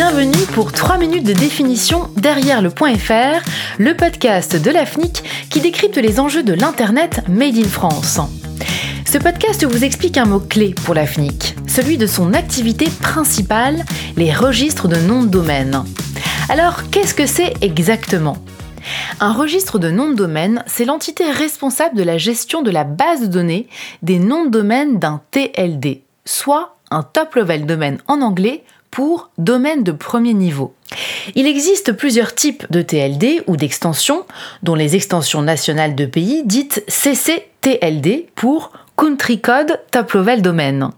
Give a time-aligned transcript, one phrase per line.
[0.00, 3.42] Bienvenue pour 3 minutes de définition derrière le point .fr,
[3.80, 8.20] le podcast de la FNIC qui décrypte les enjeux de l'Internet Made in France.
[9.04, 13.84] Ce podcast vous explique un mot-clé pour la FNIC, celui de son activité principale,
[14.16, 15.82] les registres de noms de domaine.
[16.48, 18.36] Alors, qu'est-ce que c'est exactement?
[19.18, 23.22] Un registre de noms de domaine, c'est l'entité responsable de la gestion de la base
[23.22, 23.66] de données
[24.02, 29.84] des noms de domaine d'un TLD, soit un top level domaine en anglais pour domaine
[29.84, 30.74] de premier niveau.
[31.34, 34.24] Il existe plusieurs types de TLD ou d'extensions,
[34.62, 40.90] dont les extensions nationales de pays dites CCTLD pour Country Code Top Level Domain,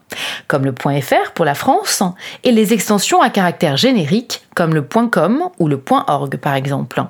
[0.48, 2.02] comme le .fr pour la France,
[2.44, 7.02] et les extensions à caractère générique, comme le .com ou le .org par exemple.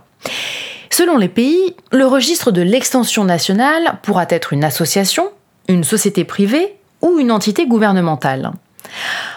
[0.91, 5.31] Selon les pays, le registre de l'extension nationale pourra être une association,
[5.69, 8.51] une société privée ou une entité gouvernementale.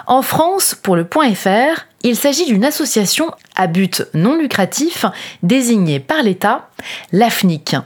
[0.06, 5.06] En France, pour le point .fr, il s'agit d'une association à but non lucratif
[5.42, 6.70] désignée par l'État,
[7.14, 7.78] l'AFNIC,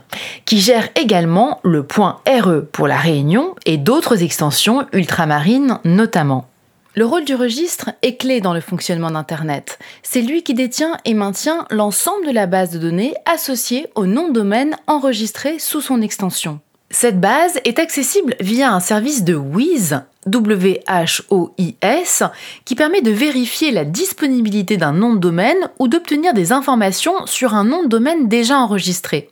[0.44, 6.48] qui gère également le point RE pour la Réunion et d'autres extensions ultramarines notamment.
[6.96, 9.78] Le rôle du registre est clé dans le fonctionnement d'Internet.
[10.02, 14.26] C'est lui qui détient et maintient l'ensemble de la base de données associée au nom
[14.28, 16.58] de domaine enregistré sous son extension.
[16.90, 19.92] Cette base est accessible via un service de WIS,
[20.26, 22.22] W-H-O-I-S,
[22.64, 27.54] qui permet de vérifier la disponibilité d'un nom de domaine ou d'obtenir des informations sur
[27.54, 29.28] un nom de domaine déjà enregistré.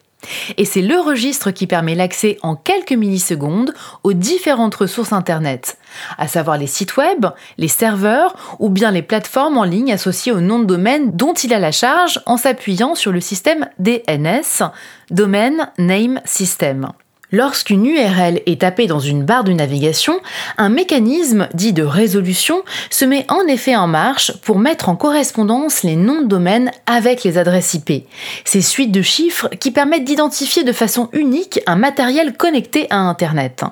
[0.58, 5.78] Et c'est le registre qui permet l'accès en quelques millisecondes aux différentes ressources Internet,
[6.18, 10.40] à savoir les sites web, les serveurs ou bien les plateformes en ligne associées au
[10.40, 14.70] nom de domaine dont il a la charge en s'appuyant sur le système DNS,
[15.10, 16.92] Domain Name System.
[17.32, 20.20] Lorsqu'une URL est tapée dans une barre de navigation,
[20.58, 25.82] un mécanisme dit de résolution se met en effet en marche pour mettre en correspondance
[25.82, 28.06] les noms de domaine avec les adresses IP.
[28.44, 33.64] Ces suites de chiffres qui permettent d'identifier de façon unique un matériel connecté à Internet.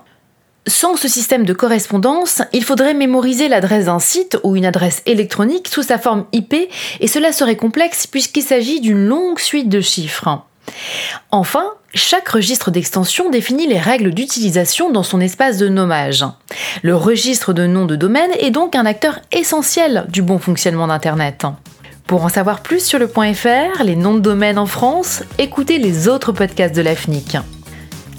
[0.67, 5.69] Sans ce système de correspondance, il faudrait mémoriser l'adresse d'un site ou une adresse électronique
[5.69, 6.55] sous sa forme IP
[6.99, 10.45] et cela serait complexe puisqu'il s'agit d'une longue suite de chiffres.
[11.31, 11.65] Enfin,
[11.95, 16.25] chaque registre d'extension définit les règles d'utilisation dans son espace de nommage.
[16.83, 21.47] Le registre de nom de domaine est donc un acteur essentiel du bon fonctionnement d'Internet.
[22.07, 26.09] Pour en savoir plus sur le .fr, les noms de domaine en France, écoutez les
[26.09, 27.39] autres podcasts de l'AFNIC.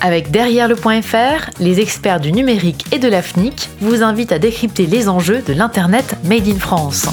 [0.01, 4.85] Avec Derrière le .fr, les experts du numérique et de l'AFNIC vous invitent à décrypter
[4.85, 7.07] les enjeux de l'Internet Made in France.